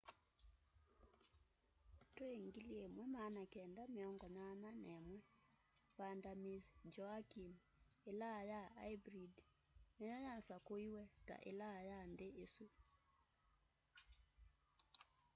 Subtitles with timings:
[2.15, 5.15] twi 1981
[5.97, 7.51] vanda miss joaquim
[8.09, 9.35] ilaa ya aibrid
[9.99, 12.65] niyo yasakuiwe ta ilaa ya nthi isu